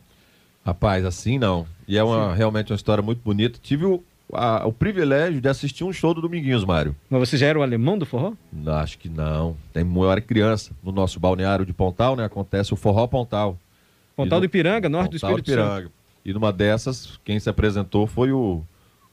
[0.63, 1.65] Rapaz, assim não.
[1.87, 3.59] E é uma, realmente uma história muito bonita.
[3.61, 6.95] Tive o, a- o privilégio de assistir um show do Dominguinhos, Mário.
[7.09, 8.33] Mas você já era o alemão do forró?
[8.51, 9.55] Não, Acho que não.
[9.73, 10.71] Tem, eu era criança.
[10.83, 12.25] No nosso balneário de Pontal, né?
[12.25, 13.59] Acontece o Forró Pontal.
[14.15, 15.69] Pontal E do no- Ipiranga, norte do Pontal Espírito Santo.
[15.71, 15.91] Ipiranga.
[16.25, 18.61] E numa dessas, quem se apresentou foi o,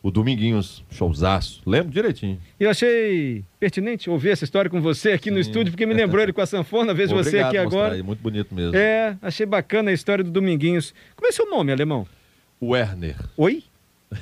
[0.00, 1.60] o Dominguinhos, showzaço.
[1.66, 2.38] Lembro direitinho.
[2.60, 5.50] E eu achei pertinente ouvir essa história com você aqui no Sim.
[5.50, 7.94] estúdio, porque me lembrou ele com a sanfona, vejo você aqui agora.
[7.94, 8.76] aí, Muito bonito mesmo.
[8.76, 10.94] É, achei bacana a história do Dominguinhos.
[11.16, 12.06] Como é seu nome, alemão?
[12.62, 13.16] Werner.
[13.36, 13.64] Oi?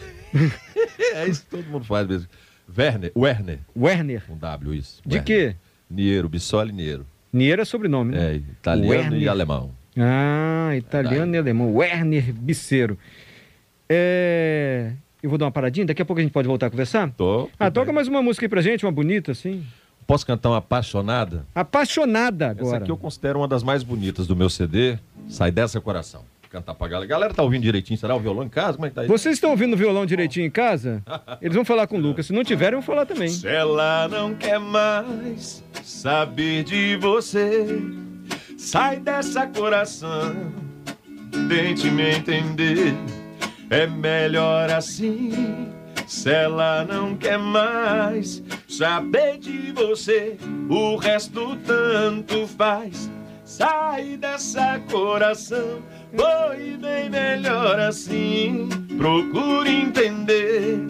[1.14, 2.28] É isso que todo mundo faz mesmo.
[2.76, 3.10] Werner.
[3.16, 3.58] Werner.
[3.74, 4.22] Werner.
[4.26, 5.00] Com W, isso.
[5.04, 5.24] De Werner.
[5.24, 5.56] quê?
[5.88, 7.06] Niero, Bissoli Niero.
[7.32, 8.32] Niero é sobrenome, né?
[8.32, 9.22] É, italiano Werner.
[9.22, 9.70] e alemão.
[9.96, 11.74] Ah, italiano e alemão.
[11.74, 12.98] Werner Biceiro.
[13.88, 14.92] É...
[15.22, 17.10] Eu vou dar uma paradinha, daqui a pouco a gente pode voltar a conversar?
[17.16, 17.48] Tô.
[17.58, 17.94] Ah, toca bem.
[17.94, 19.64] mais uma música aí pra gente, uma bonita, assim.
[20.06, 21.44] Posso cantar uma apaixonada?
[21.54, 22.76] Apaixonada Essa agora.
[22.78, 24.98] aqui eu considero uma das mais bonitas do meu CD.
[25.28, 26.22] Sai dessa coração.
[26.50, 27.06] Cantar pra galera.
[27.06, 27.98] Galera tá ouvindo direitinho?
[27.98, 28.74] Será o violão em casa?
[28.74, 29.08] Como é que tá aí?
[29.08, 31.02] Vocês estão ouvindo o violão direitinho em casa?
[31.42, 32.26] Eles vão falar com o Lucas.
[32.26, 33.28] Se não tiverem, vão falar também.
[33.28, 37.82] Se ela não quer mais saber de você,
[38.56, 40.34] sai dessa coração,
[41.48, 42.94] tente me entender.
[43.68, 45.68] É melhor assim.
[46.06, 50.38] Se ela não quer mais saber de você,
[50.70, 53.10] o resto tanto faz.
[53.44, 55.82] Sai dessa coração,
[56.16, 58.68] foi bem melhor assim.
[58.96, 60.86] Procure entender.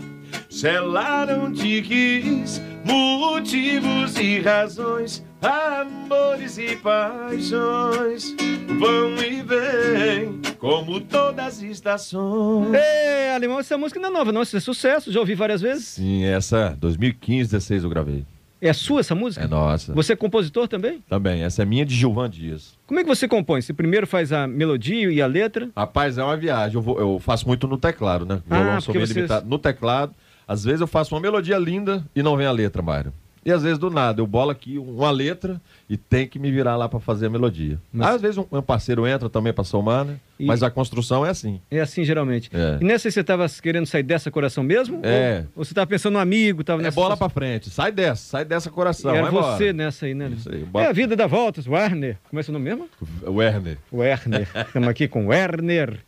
[0.51, 8.35] Se ela não te quis, motivos e razões, amores e paixões
[8.79, 12.75] vão e vêm, como todas as estações.
[12.75, 14.43] Ei, alemão, essa música não é nova, não.
[14.43, 15.13] Isso é sucesso.
[15.13, 15.87] Já ouvi várias vezes.
[15.87, 18.25] Sim, essa 2015, 16 eu gravei.
[18.61, 19.45] É sua essa música?
[19.45, 19.93] É nossa.
[19.95, 21.01] Você é compositor também?
[21.09, 22.77] Também, essa é minha de Gilvan Dias.
[22.87, 23.61] Como é que você compõe?
[23.63, 25.69] Você primeiro faz a melodia e a letra?
[25.77, 26.75] Rapaz, é uma viagem.
[26.77, 28.43] Eu, vou- eu faço muito no teclado, né?
[28.51, 29.49] Ah, Violão sou porque meio vocês- limitado.
[29.49, 30.13] No teclado,
[30.47, 33.13] às vezes eu faço uma melodia linda e não vem a letra, Mário.
[33.49, 35.59] E às vezes do nada, eu bolo aqui uma letra
[35.89, 37.79] e tem que me virar lá para fazer a melodia.
[37.93, 40.17] Mas- Às vezes um, parceiro entra também para somar, né?
[40.39, 41.61] E- Mas a construção é assim.
[41.71, 42.51] É assim geralmente.
[42.53, 42.79] É.
[42.81, 45.01] E nessa aí você estava querendo sair dessa coração mesmo?
[45.03, 45.45] É.
[45.55, 46.63] Ou, ou você estava pensando no amigo?
[46.63, 47.31] Tava É nessa bola situação?
[47.31, 49.57] para frente, sai dessa, sai dessa coração, Era vai embora.
[49.57, 50.31] você nessa aí, né?
[50.51, 52.19] Aí, É bota- a vida dá voltas, Werner.
[52.29, 52.87] Como é seu nome mesmo?
[53.27, 53.79] Werner.
[53.91, 54.47] Werner.
[54.69, 55.99] Estamos aqui com Werner.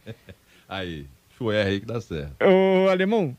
[0.69, 2.35] Aí, chuer aí que dá certo.
[2.45, 3.35] Ô, Alemão,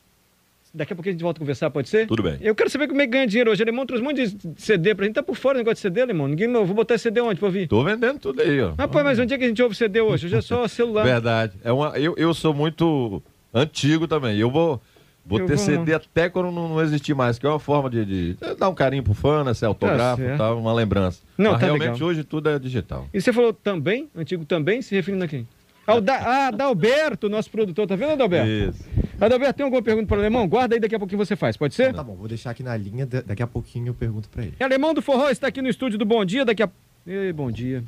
[0.74, 2.08] daqui a pouco a gente volta a conversar, pode ser?
[2.08, 2.38] Tudo bem.
[2.42, 3.62] Eu quero saber como é que ganha dinheiro hoje.
[3.62, 5.16] Alemão trouxe um monte de CD pra gente.
[5.16, 6.28] Tá por fora o negócio de CD, Alemão.
[6.28, 6.66] Ninguém não.
[6.66, 7.68] Vou botar CD onde pra ouvir?
[7.68, 8.74] Tô vendendo tudo aí, ó.
[8.78, 10.26] Rapaz, mas onde é que a gente ouve CD hoje?
[10.28, 11.04] Hoje é só celular.
[11.04, 11.54] Verdade.
[11.64, 13.22] É uma, eu, eu sou muito
[13.54, 14.38] antigo também.
[14.38, 14.82] Eu vou,
[15.26, 17.90] vou Eu ter vou- CD até quando não, não existir mais, que é uma forma
[17.90, 19.54] de, de dar um carinho pro fã, né?
[19.54, 20.36] Ser autógrafo certo.
[20.36, 21.22] e tal, uma lembrança.
[21.38, 22.08] Não, Mas tá realmente legal.
[22.10, 23.08] hoje tudo é digital.
[23.14, 25.48] E você falou também, antigo também, se referindo a quem?
[25.86, 27.88] Ao da, ah, Adalberto, nosso produtor.
[27.88, 28.48] Tá vendo, Adalberto?
[28.48, 28.84] Isso.
[29.26, 30.48] Adalberto, tem alguma pergunta para o Alemão?
[30.48, 31.94] Guarda aí, daqui a pouquinho você faz, pode ser?
[31.94, 34.56] Tá bom, vou deixar aqui na linha, da- daqui a pouquinho eu pergunto pra ele.
[34.60, 36.70] E Alemão do Forró está aqui no estúdio do Bom Dia, daqui a...
[37.06, 37.84] Ei, bom dia.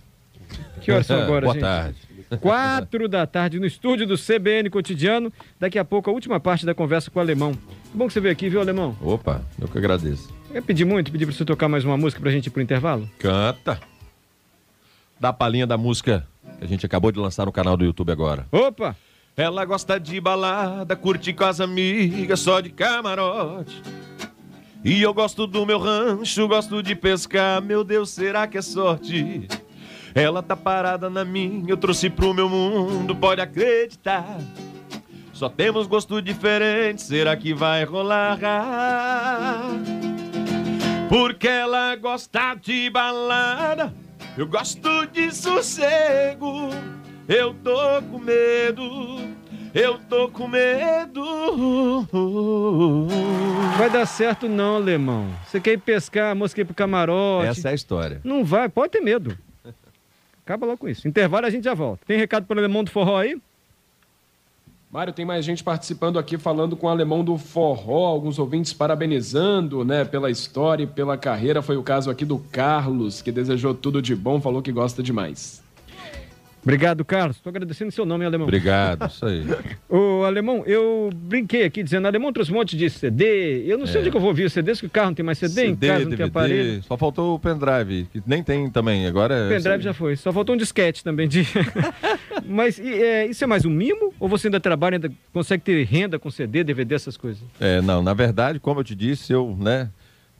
[0.82, 1.62] Que horas são agora, Boa gente?
[1.63, 1.98] tarde.
[2.39, 5.32] Quatro da tarde no estúdio do CBN Cotidiano.
[5.60, 7.54] Daqui a pouco a última parte da conversa com o Alemão.
[7.93, 8.96] Bom que você veio aqui, viu, Alemão?
[9.02, 10.34] Opa, eu que agradeço.
[10.54, 13.08] Eu pedi muito, pedi para você tocar mais uma música pra gente ir pro intervalo.
[13.19, 13.80] Canta.
[15.19, 16.26] Dá a palhinha da música
[16.60, 18.46] que a gente acabou de lançar no canal do YouTube agora.
[18.52, 18.96] Opa!
[19.36, 23.82] Ela gosta de balada, curte com as amigas, só de camarote.
[24.84, 29.48] E eu gosto do meu rancho, gosto de pescar, meu Deus, será que é sorte?
[30.13, 34.38] Ela tá parada na minha, eu trouxe pro meu mundo, pode acreditar.
[35.32, 38.38] Só temos gosto diferente, será que vai rolar?
[41.10, 43.91] Porque ela gosta de balada,
[44.38, 46.69] eu gosto de sossego.
[47.27, 48.83] Eu tô com medo,
[49.73, 51.23] eu tô com medo.
[53.77, 55.29] Vai dar certo não, Alemão.
[55.47, 57.47] Você quer ir pescar, a moça quer ir pro camarote.
[57.47, 58.19] Essa é a história.
[58.25, 59.38] Não vai, pode ter medo.
[60.45, 61.07] Acaba logo com isso.
[61.07, 62.03] Intervalo a gente já volta.
[62.05, 63.39] Tem recado para o Alemão do Forró aí?
[64.91, 69.83] Mário, tem mais gente participando aqui, falando com o alemão do forró, alguns ouvintes parabenizando,
[69.83, 71.63] né, pela história e pela carreira.
[71.63, 75.62] Foi o caso aqui do Carlos, que desejou tudo de bom, falou que gosta demais.
[76.63, 77.36] Obrigado, Carlos.
[77.38, 78.47] Estou agradecendo seu nome, Alemão.
[78.47, 79.45] Obrigado, isso aí.
[79.89, 83.63] Ô, Alemão, eu brinquei aqui dizendo, Alemão trouxe um monte de CD.
[83.65, 83.99] Eu não sei É.
[84.02, 85.76] onde que eu vou ouvir os CDs, que o carro não tem mais CD, em
[85.76, 86.82] casa não tem aparelho.
[86.84, 89.06] Só faltou o pendrive, que nem tem também.
[89.06, 89.45] Agora é.
[89.47, 90.15] O pendrive já foi.
[90.15, 91.28] Só faltou um disquete também.
[91.28, 91.45] De...
[92.47, 94.13] Mas e, é, isso é mais um mimo?
[94.19, 97.43] Ou você ainda trabalha, ainda consegue ter renda com CD, DVD, essas coisas?
[97.60, 99.89] É, não, na verdade, como eu te disse, eu, né,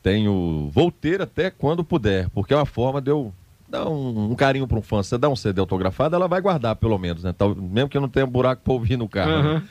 [0.02, 0.70] tenho.
[0.74, 3.34] Vou ter até quando puder, porque é uma forma de eu
[3.74, 5.02] dar um, um carinho para um fã.
[5.02, 7.34] Você dá um CD autografado, ela vai guardar, pelo menos, né?
[7.36, 9.32] Tal- mesmo que eu não tenha buraco para ouvir no carro.
[9.32, 9.38] né?
[9.40, 9.64] Aham.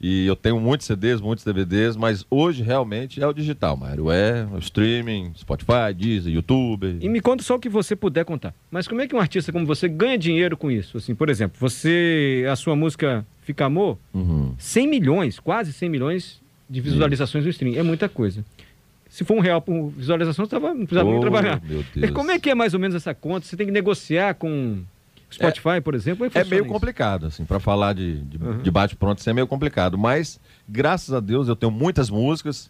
[0.00, 4.10] E eu tenho muitos CDs, muitos DVDs, mas hoje realmente é o digital, Mário.
[4.10, 6.98] É o streaming, Spotify, Deezer, YouTube.
[7.00, 8.52] E me conta só o que você puder contar.
[8.70, 10.98] Mas como é que um artista como você ganha dinheiro com isso?
[10.98, 14.52] Assim, por exemplo, você, a sua música Fica Amor, Uhum.
[14.58, 17.74] 100 milhões, quase 100 milhões de visualizações no stream.
[17.78, 18.44] É muita coisa.
[19.14, 21.62] Se for um real por visualização, você não precisava nem Oh, trabalhar.
[21.62, 22.10] meu Deus.
[22.10, 23.46] Como é que é mais ou menos essa conta?
[23.46, 24.82] Você tem que negociar com
[25.32, 26.26] Spotify, por exemplo?
[26.26, 26.72] É funciona meio isso?
[26.72, 28.58] complicado, assim, para falar de, de, Uhum.
[28.58, 29.96] de bate-pronto, isso é meio complicado.
[29.96, 32.68] Mas, graças a Deus, eu tenho muitas músicas,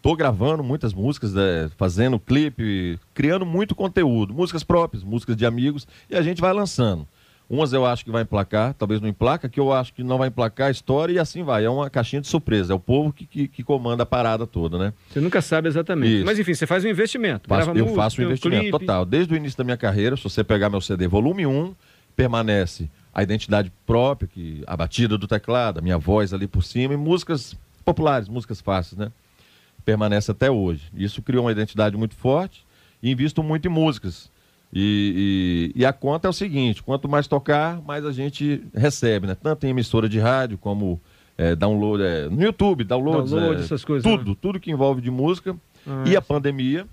[0.00, 5.88] tô gravando muitas músicas, né, fazendo clipe, criando muito conteúdo, músicas próprias, músicas de amigos,
[6.08, 7.04] e a gente vai lançando.
[7.48, 10.28] Umas eu acho que vai emplacar, talvez não emplaca, que eu acho que não vai
[10.28, 11.64] emplacar a história, e assim vai.
[11.64, 14.78] É uma caixinha de surpresa, é o povo que, que, que comanda a parada toda,
[14.78, 14.92] né?
[15.10, 16.16] Você nunca sabe exatamente.
[16.16, 16.24] Isso.
[16.24, 17.46] Mas enfim, você faz um investimento.
[17.48, 18.78] Faço- eu música, faço um investimento clipe.
[18.78, 19.04] total.
[19.04, 21.74] Desde o início da minha carreira, se você pegar meu CD volume 1,
[22.16, 26.94] permanece a identidade própria, que a batida do teclado, a minha voz ali por cima,
[26.94, 27.54] e músicas
[27.84, 29.12] populares, músicas fáceis, né?
[29.84, 30.84] Permanece até hoje.
[30.96, 32.64] Isso criou uma identidade muito forte
[33.02, 34.30] e invisto muito em músicas.
[34.76, 39.26] E, e- e a conta é o seguinte: quanto mais tocar, mais a gente recebe,
[39.28, 39.36] né?
[39.40, 41.00] Tanto em emissora de rádio como
[41.38, 44.16] eh, download eh, no YouTube, downloads, Download, eh, essas coisas, né?
[44.18, 45.56] tudo, tudo que envolve de música.
[45.86, 46.86] Ah, E a pandemia,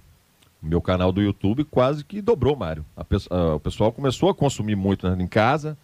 [0.61, 2.85] meu canal do YouTube quase que dobrou, Mário.
[2.95, 5.75] A pe- ah, o pessoal começou a consumir muito né, em casa,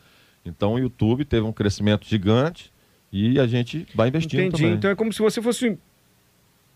[0.45, 2.71] então o YouTube teve um crescimento gigante
[3.11, 4.61] e a gente vai investindo Entendi.
[4.61, 4.75] também.
[4.77, 5.77] Então é como se você fosse,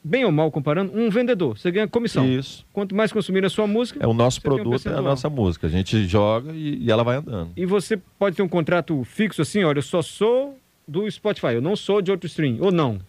[0.03, 1.57] bem ou mal comparando, um vendedor.
[1.57, 2.25] Você ganha comissão.
[2.27, 2.65] Isso.
[2.73, 5.29] Quanto mais consumir a sua música, É o nosso tem um produto, é a nossa
[5.29, 5.67] música.
[5.67, 7.51] A gente joga e, e ela vai andando.
[7.55, 11.61] e você pode ter um contrato fixo assim, olha, eu só sou do Spotify, eu
[11.61, 12.99] não sou de outro stream, ou não.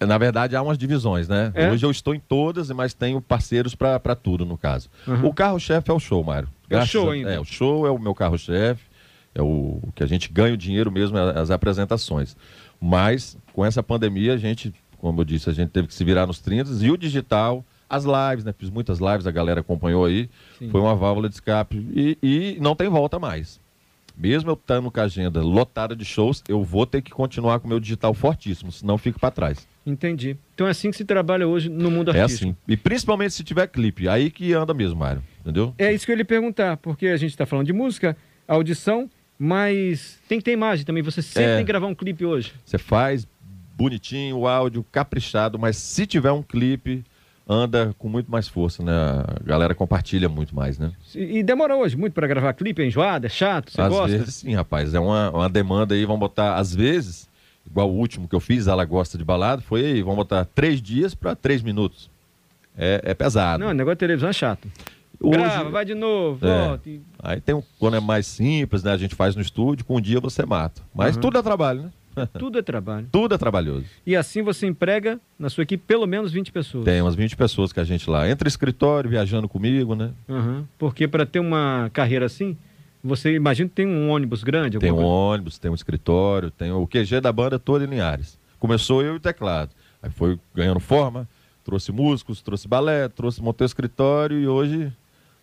[0.00, 1.52] Na verdade, há umas divisões, né?
[1.54, 1.70] É?
[1.70, 4.90] Hoje eu estou em todas, mas tenho parceiros para tudo, no caso.
[5.06, 5.26] Uhum.
[5.26, 6.48] O carro-chefe é o show, Mário.
[6.64, 7.32] É o Graças show a- ainda.
[7.32, 8.82] É, o show é o meu carro-chefe,
[9.32, 12.36] é o, o que a gente ganha o dinheiro mesmo, é as apresentações.
[12.80, 16.26] Mas, com essa pandemia, a gente, como eu disse, a gente teve que se virar
[16.26, 18.54] nos 30 e o digital As lives, né?
[18.56, 20.30] Fiz muitas lives, a galera acompanhou aí.
[20.58, 20.70] Sim.
[20.70, 21.76] Foi uma válvula de escape.
[21.94, 23.60] E, e não tem volta mais.
[24.16, 27.66] Mesmo eu estando com a agenda lotada de shows, eu vou ter que continuar com
[27.66, 29.66] o meu digital fortíssimo, senão eu fico para trás.
[29.84, 30.36] Entendi.
[30.54, 32.50] Então é assim que se trabalha hoje no mundo É artístico.
[32.50, 32.56] assim.
[32.68, 35.22] E principalmente se tiver clipe, aí que anda mesmo, Mário.
[35.40, 35.74] Entendeu?
[35.76, 38.16] É isso que eu ia lhe perguntar, porque a gente está falando de música,
[38.48, 41.02] audição, mas tem que ter imagem também.
[41.02, 41.56] Você sempre É.
[41.56, 42.52] tem que gravar um clipe hoje.
[42.64, 43.26] Você faz
[43.76, 47.04] bonitinho, o áudio caprichado, mas se tiver um clipe,
[47.48, 48.92] anda com muito mais força, né?
[48.92, 50.92] A galera compartilha muito mais, né?
[51.14, 54.16] E, e demora hoje muito para gravar clipe, é enjoado, é chato, você às gosta?
[54.18, 54.94] vezes sim, rapaz.
[54.94, 57.28] É uma, uma demanda aí, vamos botar, às vezes,
[57.68, 60.80] igual o último que eu fiz, ela gosta de balada, foi aí, vamos botar três
[60.80, 62.10] dias para três minutos.
[62.76, 63.62] É, é pesado.
[63.62, 64.66] Não, o negócio de televisão é chato.
[65.20, 66.68] Hoje- Grava, vai de novo, É.
[66.68, 66.90] volta.
[67.22, 68.92] Aí tem um, quando é mais simples, né?
[68.92, 70.82] A gente faz no estúdio, com um dia você mata.
[70.94, 71.20] Mas Uhum.
[71.22, 71.90] tudo é trabalho, né?
[72.38, 73.06] Tudo é trabalho.
[73.10, 73.86] Tudo é trabalhoso.
[74.06, 76.84] E assim você emprega na sua equipe pelo menos 20 pessoas.
[76.84, 78.28] Tem umas 20 pessoas que a gente lá.
[78.28, 80.10] Entra escritório, viajando comigo, né?
[80.28, 80.64] Uhum.
[80.78, 82.56] Porque para ter uma carreira assim,
[83.02, 84.78] você imagina que tem um ônibus grande?
[84.78, 85.08] Tem um coisa?
[85.10, 88.38] ônibus, tem um escritório, tem o QG da banda todo em Linhares.
[88.58, 89.70] Começou eu e o teclado.
[90.02, 91.28] Aí foi ganhando forma,
[91.64, 94.92] trouxe músicos, trouxe balé, trouxe montei o escritório e hoje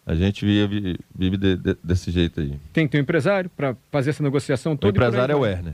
[0.06, 2.58] a gente vive, vive de- de- desse jeito aí.
[2.74, 4.88] Tem que ter um empresário para fazer essa negociação O toda.
[4.88, 5.42] aí empresário é o.
[5.42, 5.74] Werner.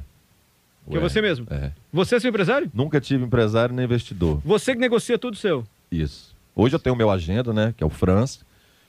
[0.89, 1.47] Que é você mesmo?
[1.49, 1.71] É.
[1.91, 2.69] Você é seu empresário?
[2.73, 4.39] Nunca tive empresário nem investidor.
[4.45, 5.63] Você que negocia tudo seu.
[5.91, 6.35] Isso.
[6.55, 7.73] Hoje eu tenho o meu agenda, né?
[7.75, 8.45] Que é o Franz,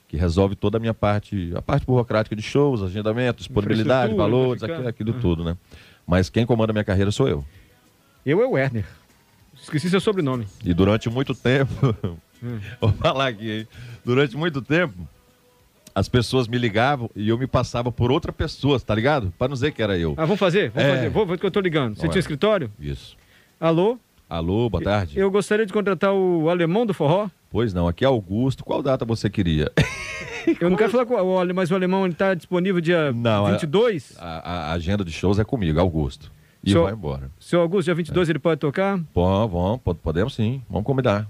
[0.07, 4.87] que resolve toda a minha parte, a parte burocrática de shows, agendamento, disponibilidade, valores, aquilo,
[4.87, 5.19] aquilo Uhum.
[5.19, 5.57] tudo, né?
[6.05, 7.43] Mas quem comanda a minha carreira sou eu.
[8.25, 8.85] Eu é o Werner.
[9.59, 10.45] Esqueci seu sobrenome.
[10.63, 11.73] E durante muito tempo,
[12.43, 12.59] Hum.
[12.79, 13.67] vou falar aqui, hein?
[14.05, 14.93] Durante muito tempo,
[15.97, 19.33] as pessoas me ligavam e eu me passava por outra pessoa, tá ligado?
[19.35, 20.13] Pra não dizer que era eu.
[20.15, 20.69] Ah, vamos fazer?
[20.69, 20.95] Vamos É.
[20.95, 21.09] fazer.
[21.09, 21.95] Vou, vou que eu tô ligando.
[21.95, 22.09] Você Ué.
[22.11, 22.69] tinha escritório?
[22.79, 23.17] Isso.
[23.59, 23.97] Alô?
[24.29, 25.17] Alô, boa tarde.
[25.17, 27.29] Eu gostaria de contratar o alemão do forró.
[27.49, 28.63] Pois não, aqui é Augusto.
[28.63, 29.71] Qual data você queria?
[30.61, 33.47] Eu não quero falar com o ale- mas o alemão ele tá disponível dia Não,
[33.47, 34.15] é- 22.
[34.19, 36.31] A, a agenda de shows é comigo, Augusto.
[36.63, 37.31] E Só- vai embora.
[37.39, 38.97] Seu Augusto, dia 22 ele pode tocar?
[39.15, 40.61] Bom, pod- podemos sim.
[40.69, 41.27] Vamos combinar.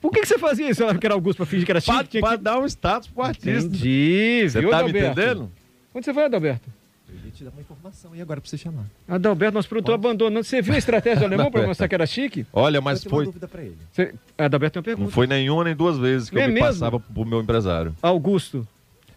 [0.00, 0.82] Por que, que você fazia isso?
[0.82, 1.92] Ela que era Augusto pra fingir que era chique?
[1.94, 2.42] Pra, Tinha pra que...
[2.44, 3.50] dar um status pro artista.
[3.50, 5.20] Entendi, Você viu, tá me Adalberto?
[5.20, 5.52] entendendo?
[5.94, 6.68] Onde você vai, Adalberto?
[7.08, 8.84] Eu ia te dar uma informação aí agora pra você chamar.
[9.08, 10.44] Adalberto, nosso produtor abandonando.
[10.44, 12.46] Você viu a estratégia do alemão pra mostrar que era chique?
[12.52, 13.24] Olha, mas eu tenho uma foi.
[13.26, 13.76] dúvida pra ele.
[13.92, 14.14] Você...
[14.36, 15.14] Adalberto tem uma Não pergunta.
[15.14, 16.66] foi nenhuma nem duas vezes que É eu me mesmo?
[16.68, 17.94] passava pro meu empresário.
[18.02, 18.66] Augusto.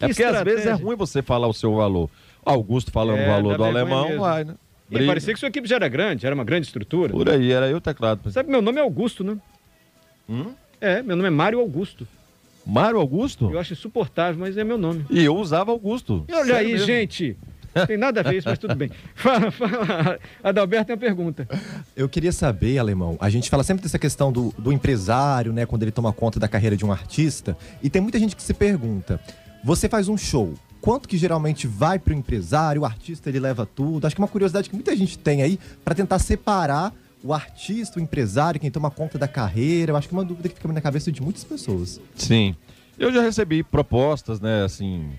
[0.00, 0.84] É que porque às vezes é estratégia.
[0.86, 2.08] ruim você falar o seu valor.
[2.44, 4.20] Augusto falando É, o valor do alemão, mesmo.
[4.22, 4.54] vai, né?
[4.90, 7.12] E parecia que sua equipe já era grande, era uma grande estrutura.
[7.12, 8.30] Por aí, era eu o teclado.
[8.30, 9.36] Sabe, meu nome é Augusto, né?
[10.32, 10.54] Hum?
[10.80, 12.08] É, meu nome é Mário Augusto.
[12.64, 13.50] Mário Augusto?
[13.50, 15.04] Eu acho insuportável, mas é meu nome.
[15.10, 16.24] E eu usava Augusto.
[16.28, 16.86] E olha aí, mesmo.
[16.86, 17.36] gente.
[17.74, 18.90] Não tem nada a ver isso, mas tudo bem.
[19.14, 20.18] Fala, fala.
[20.42, 21.46] Adalberto tem uma pergunta.
[21.94, 25.82] Eu queria saber, Alemão, a gente fala sempre dessa questão do, do empresário, né, quando
[25.82, 29.20] ele toma conta da carreira de um artista, e tem muita gente que se pergunta,
[29.64, 34.06] você faz um show, quanto que geralmente vai pro empresário, o artista ele leva tudo?
[34.06, 36.92] Acho que é uma curiosidade que muita gente tem aí para tentar separar
[37.22, 39.92] o artista, o empresário, quem toma conta da carreira.
[39.92, 42.00] Eu acho que é uma dúvida que fica na cabeça de muitas pessoas.
[42.14, 42.54] Sim.
[42.98, 45.10] Eu já recebi propostas, né, assim,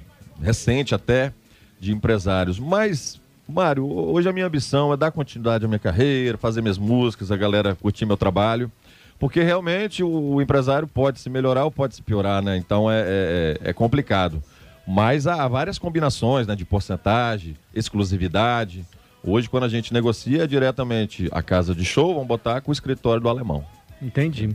[0.42, 1.34] recente até,
[1.80, 6.62] de empresários, mas, Mário, hoje a minha ambição é dar continuidade à minha carreira, fazer
[6.62, 8.72] minhas músicas, a galera curtir meu trabalho,
[9.20, 13.58] porque realmente o, empresário pode se melhorar ou pode se piorar, né, então é, é,
[13.70, 14.42] é complicado.
[14.88, 18.86] Mas há várias combinações, né, de porcentagem, exclusividade.
[19.26, 22.74] Hoje, quando a gente negocia é diretamente a casa de show, vamos botar com o
[22.74, 23.66] escritório do alemão.
[24.02, 24.54] Entendi.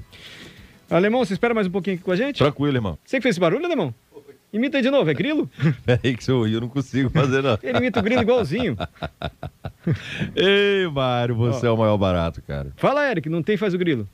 [0.90, 2.38] Alemão, você espera mais um pouquinho aqui com a gente?
[2.38, 2.98] Tranquilo, irmão.
[3.02, 3.94] Você que fez esse barulho, Alemão?
[4.52, 5.50] Imita aí de novo, é grilo?
[5.84, 7.58] Peraí que eu não consigo fazer, não.
[7.62, 8.76] Ele imita o grilo igualzinho.
[10.36, 12.72] Ei, Mário, você é o maior barato, cara.
[12.76, 14.08] Fala, Eric, não tem faz o grilo.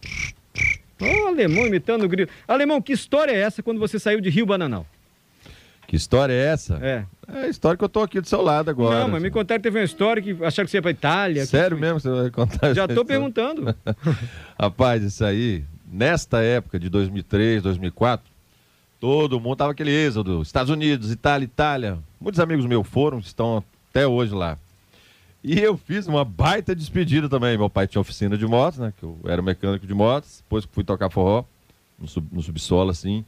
[1.01, 2.31] Ó, alemão imitando o grilo.
[2.47, 4.87] Alemão, que história é essa quando você saiu de Rio Bananal?
[5.87, 6.79] Que história é essa?
[6.83, 7.05] É.
[7.33, 9.01] É a história que eu tô aqui do seu lado agora.
[9.01, 11.47] não, mas me contaram que teve uma história que acharam que você ia pra Itália.
[11.47, 13.05] Sério mesmo você vai contar Já tô história?
[13.05, 13.75] perguntando.
[14.61, 18.27] Rapaz, isso aí, nesta época de 2003, 2004,
[19.01, 20.42] todo mundo tava aquele êxodo.
[20.42, 21.99] Estados Unidos, Itália, Itália.
[22.20, 24.59] Muitos amigos meus foram, estão até hoje lá.
[25.42, 27.57] E eu fiz uma baita despedida também.
[27.57, 28.92] Meu pai tinha oficina de motos, né?
[28.99, 30.40] Que eu era mecânico de motos.
[30.42, 31.44] Depois que fui tocar forró,
[31.99, 33.25] no, sub- no subsolo, assim.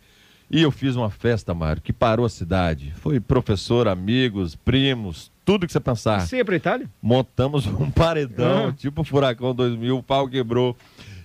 [0.50, 2.92] E eu fiz uma festa, Mário, que parou a cidade.
[2.96, 6.20] Foi professor, amigos, primos, tudo que você pensar.
[6.20, 6.88] Você ia pra Itália?
[7.02, 8.72] Montamos um paredão, Ah.
[8.72, 10.76] tipo Furacão 2000, o pau quebrou.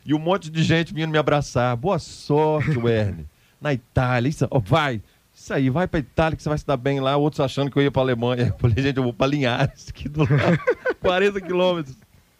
[0.04, 1.76] E um monte de gente vindo me abraçar.
[1.78, 3.26] Boa sorte, Werner.
[3.62, 5.00] Na Itália, isso, ó, vai.
[5.34, 7.16] Isso aí, vai pra Itália que você vai se dar bem lá.
[7.16, 8.48] Outros achando que eu ia pra Alemanha.
[8.54, 10.60] Eu falei, gente, eu vou pra Linhares, aqui do lado,
[11.00, 11.96] 40 quilômetros.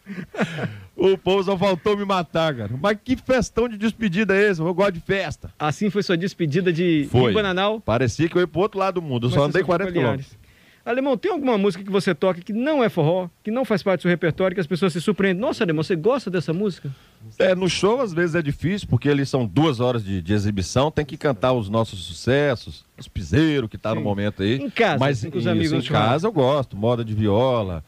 [0.94, 2.70] O povo só faltou me matar, cara.
[2.80, 4.60] Mas que festão de despedida é esse?
[4.60, 5.52] Eu gosto de festa.
[5.58, 7.32] Assim foi sua despedida de Foi.
[7.32, 7.80] Bananal.
[7.80, 9.26] Parecia que eu ia pro outro lado do mundo.
[9.26, 10.26] Eu mas só andei ficou 40 com Linhares.
[10.26, 10.42] quilômetros.
[10.84, 14.00] Alemão, tem alguma música que você toca que não é forró, que não faz parte
[14.00, 15.40] do seu repertório, que as pessoas se surpreendem?
[15.40, 16.90] Nossa, Alemão, você gosta dessa música?
[17.38, 20.90] É, no show às vezes é difícil, porque eles são duas horas de, de exibição,
[20.90, 24.04] tem que cantar os nossos sucessos, os piseiros que tá no Sim.
[24.04, 24.56] momento aí.
[24.56, 27.14] Em casa, Mas assim, com os isso, amigos no em casa eu gosto, moda de
[27.14, 27.84] viola,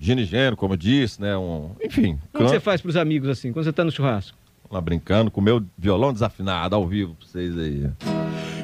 [0.00, 1.36] ginigeno, como eu disse, né?
[1.36, 4.36] Um, enfim, Como você faz pros amigos assim, quando você tá no churrasco?
[4.70, 7.90] lá brincando com o meu violão desafinado ao vivo pra vocês aí.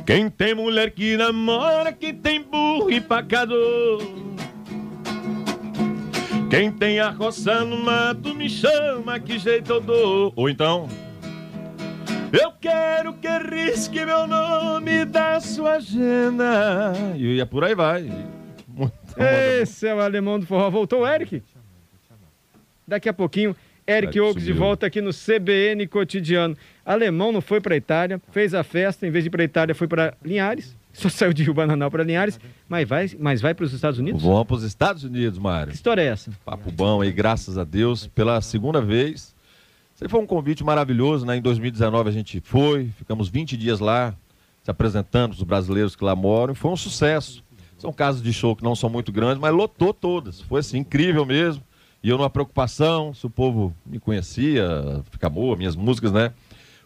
[0.06, 4.00] Quem tem mulher que namora, que tem burro empacador.
[6.48, 10.32] Quem tem a roça no mato me chama, que jeito eu dou.
[10.36, 10.88] Ou então,
[12.32, 16.92] Eu quero que risque meu nome da sua agenda.
[17.16, 18.08] e, e por aí vai.
[19.16, 20.70] Esse é o alemão do forró.
[20.70, 21.42] Voltou Eric?
[22.86, 26.56] Daqui a pouquinho, Eric Oaks de volta aqui no CBN Cotidiano.
[26.84, 29.86] Alemão não foi para Itália, fez a festa, em vez de ir para Itália, foi
[29.86, 30.76] para Linhares.
[30.92, 34.22] Só saiu de Rio Bananal para Linhares, mas vai, mas vai para os Estados Unidos?
[34.22, 35.70] Vamos para os Estados Unidos, Mário.
[35.70, 36.30] Que história é essa?
[36.44, 39.34] Papo bom aí, graças a Deus, pela segunda vez.
[39.94, 41.36] Isso foi um convite maravilhoso, né?
[41.36, 44.14] Em 2019 a gente foi, ficamos 20 dias lá,
[44.62, 47.42] se apresentando para os brasileiros que lá moram, e foi um sucesso.
[47.78, 50.40] São casos de show que não são muito grandes, mas lotou todas.
[50.40, 51.62] Foi assim, incrível mesmo.
[52.02, 56.32] E eu numa preocupação, se o povo me conhecia, fica boa, minhas músicas, né?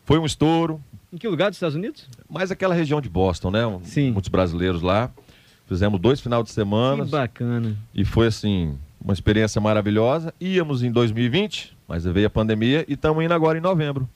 [0.04, 0.80] Foi um estouro,
[1.12, 2.08] Em que lugar dos Estados Unidos?
[2.28, 3.60] mais aquela região de Boston, né?
[3.84, 4.10] Sim.
[4.12, 5.10] Muitos brasileiros lá.
[5.66, 7.04] Fizemos dois final de semana.
[7.04, 7.76] Que bacana.
[7.94, 10.34] E foi assim, uma experiência maravilhosa.
[10.40, 14.08] Íamos em 2020, mas veio a pandemia e estamos indo agora em novembro.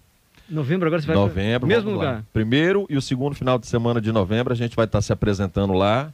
[0.48, 2.10] Novembro agora você vai novembro, mesmo vamos lá.
[2.10, 2.24] lugar.
[2.32, 5.72] Primeiro e o segundo final de semana de novembro a gente vai estar se apresentando
[5.72, 6.12] lá.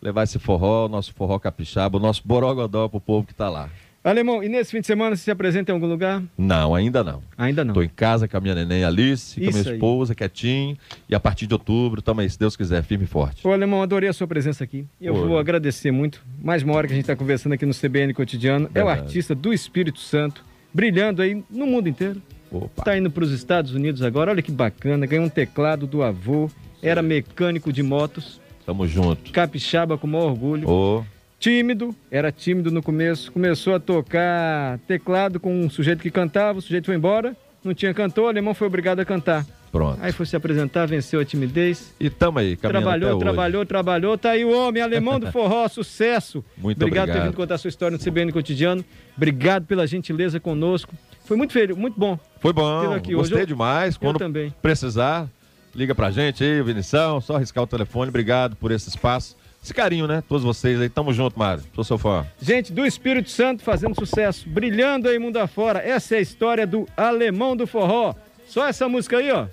[0.00, 3.68] Levar esse forró, nosso forró capixaba, o nosso borogodó pro povo que tá lá.
[4.04, 6.22] Alemão, e nesse fim de semana você se apresenta em algum lugar?
[6.38, 7.20] Não, ainda não.
[7.36, 7.74] Ainda não.
[7.74, 9.72] Tô em casa com a minha neném Alice, com a minha aí.
[9.74, 10.76] esposa, quietinho.
[11.08, 13.44] E a partir de outubro, também, se Deus quiser, firme e forte.
[13.44, 14.86] Ô, Alemão, adorei a sua presença aqui.
[15.00, 15.26] E eu Oi.
[15.26, 16.24] vou agradecer muito.
[16.40, 18.66] Mais uma hora que a gente está conversando aqui no CBN Cotidiano.
[18.66, 19.00] É o Verdade.
[19.00, 22.22] artista do Espírito Santo, brilhando aí no mundo inteiro.
[22.52, 22.82] Opa.
[22.82, 24.30] Está indo para os Estados Unidos agora.
[24.30, 25.04] Olha que bacana.
[25.04, 26.48] Ganhou um teclado do avô.
[26.80, 28.40] Era mecânico de motos.
[28.66, 29.30] Tamo junto.
[29.32, 30.68] Capixaba com o maior orgulho.
[30.68, 31.04] Ô,
[31.38, 31.94] Tímido.
[32.10, 33.30] Era tímido no começo.
[33.30, 36.58] Começou a tocar teclado com um sujeito que cantava.
[36.58, 37.36] O sujeito foi embora.
[37.62, 38.24] Não tinha cantor.
[38.24, 39.44] O alemão foi obrigado a cantar.
[39.70, 39.98] pronto.
[40.00, 41.94] Aí foi se apresentar, venceu a timidez.
[42.00, 43.24] E tamo aí, caminhando Trabalhou, até hoje.
[43.24, 44.18] trabalhou, trabalhou.
[44.18, 46.42] Tá aí o homem, alemão do forró, sucesso.
[46.56, 47.24] Muito obrigado, por ter obrigado.
[47.26, 48.84] vindo contar a sua história no CBN Cotidiano.
[49.16, 50.94] Obrigado pela gentileza conosco.
[51.24, 52.18] Foi muito feliz, muito bom.
[52.40, 53.46] Foi bom, gostei hoje.
[53.46, 53.94] Demais.
[53.96, 54.54] Eu Quando também.
[54.62, 55.28] precisar,
[55.76, 58.08] liga pra gente aí, Vinição, só arriscar o telefone.
[58.08, 59.36] Obrigado por esse espaço.
[59.62, 60.22] Esse carinho, né?
[60.28, 60.88] Todos vocês aí.
[60.88, 61.62] Tamo junto, Mário.
[61.74, 62.24] Sou seu fã.
[62.40, 65.80] Gente do Espírito Santo fazendo sucesso, brilhando aí mundo afora.
[65.80, 68.14] Essa é a história do alemão do forró.
[68.46, 69.46] Só essa música aí, ó.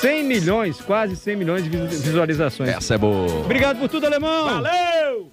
[0.00, 2.70] 100 milhões, quase 100 milhões de visu- visualizações.
[2.70, 3.40] Essa é boa.
[3.40, 4.44] Obrigado por tudo, alemão.
[4.62, 5.30] Valeu!